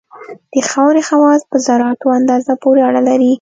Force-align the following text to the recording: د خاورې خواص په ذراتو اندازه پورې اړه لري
د 0.53 0.55
خاورې 0.69 1.01
خواص 1.07 1.41
په 1.51 1.57
ذراتو 1.65 2.07
اندازه 2.19 2.53
پورې 2.63 2.81
اړه 2.89 3.01
لري 3.09 3.29